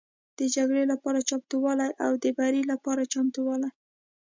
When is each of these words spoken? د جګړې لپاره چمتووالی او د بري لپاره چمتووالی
د 0.39 0.39
جګړې 0.55 0.83
لپاره 0.91 1.25
چمتووالی 1.29 1.91
او 2.05 2.11
د 2.23 2.25
بري 2.37 2.61
لپاره 2.71 3.09
چمتووالی 3.13 3.69